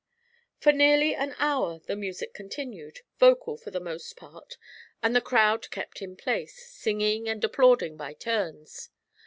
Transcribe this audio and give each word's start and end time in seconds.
For 0.57 0.71
nearly 0.71 1.13
an 1.13 1.35
hour 1.37 1.77
the 1.77 1.95
music 1.95 2.33
continued, 2.33 3.01
vocal 3.19 3.55
for 3.55 3.69
the 3.69 3.79
most 3.79 4.15
part, 4.17 4.57
and 5.03 5.15
the 5.15 5.21
crowd 5.21 5.69
kept 5.69 6.01
in 6.01 6.15
place, 6.17 6.71
singing 6.73 7.29
and 7.29 7.43
applauding 7.43 7.97
by 7.97 8.15
turns. 8.15 8.89